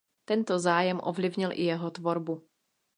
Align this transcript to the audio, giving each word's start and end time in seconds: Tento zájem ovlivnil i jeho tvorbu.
Tento 0.25 0.59
zájem 0.59 0.97
ovlivnil 1.03 1.51
i 1.53 1.63
jeho 1.77 1.91
tvorbu. 1.91 2.43